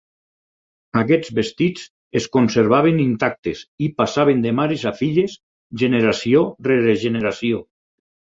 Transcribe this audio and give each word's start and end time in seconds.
Aquests 1.01 1.33
vestits 1.39 1.83
es 2.21 2.25
conservaven 2.37 3.01
intactes 3.03 3.61
i 3.89 3.91
passaven 4.03 4.41
de 4.47 4.55
mares 4.61 4.87
a 4.93 4.95
filles, 5.03 5.37
generació 5.83 6.43
rere 6.71 6.99
generació. 7.07 7.63